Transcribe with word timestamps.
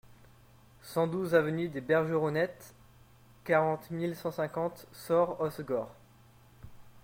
cent 0.81 1.05
douze 1.05 1.35
avenue 1.35 1.69
des 1.69 1.79
Bergeronnettes, 1.79 2.73
quarante 3.43 3.91
mille 3.91 4.15
cent 4.15 4.31
cinquante 4.31 4.87
Soorts-Hossegor 4.93 5.93